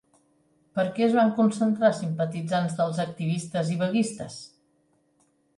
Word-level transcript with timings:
Per 0.77 0.85
què 0.95 1.03
es 1.07 1.13
van 1.17 1.33
concentrar 1.41 1.91
simpatitzants 1.99 2.75
dels 2.81 3.03
activistes 3.07 3.73
i 3.77 3.81
vaguistes? 3.83 4.43